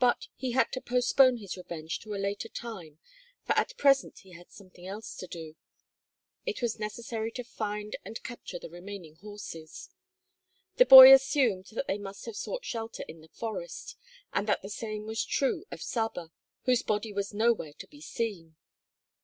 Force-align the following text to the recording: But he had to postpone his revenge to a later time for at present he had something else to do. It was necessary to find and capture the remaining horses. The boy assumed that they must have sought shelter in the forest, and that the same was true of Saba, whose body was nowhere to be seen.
But 0.00 0.26
he 0.34 0.50
had 0.58 0.72
to 0.72 0.80
postpone 0.80 1.36
his 1.36 1.56
revenge 1.56 2.00
to 2.00 2.14
a 2.16 2.16
later 2.16 2.48
time 2.48 2.98
for 3.46 3.52
at 3.56 3.76
present 3.76 4.18
he 4.18 4.32
had 4.32 4.50
something 4.50 4.88
else 4.88 5.14
to 5.18 5.28
do. 5.28 5.54
It 6.44 6.60
was 6.60 6.80
necessary 6.80 7.30
to 7.30 7.44
find 7.44 7.94
and 8.04 8.20
capture 8.24 8.58
the 8.58 8.68
remaining 8.68 9.14
horses. 9.20 9.88
The 10.78 10.84
boy 10.84 11.12
assumed 11.14 11.66
that 11.74 11.86
they 11.86 11.98
must 11.98 12.26
have 12.26 12.34
sought 12.34 12.64
shelter 12.64 13.04
in 13.06 13.20
the 13.20 13.28
forest, 13.28 13.94
and 14.32 14.48
that 14.48 14.62
the 14.62 14.68
same 14.68 15.06
was 15.06 15.24
true 15.24 15.64
of 15.70 15.80
Saba, 15.80 16.32
whose 16.64 16.82
body 16.82 17.12
was 17.12 17.32
nowhere 17.32 17.74
to 17.74 17.86
be 17.86 18.00
seen. 18.00 18.56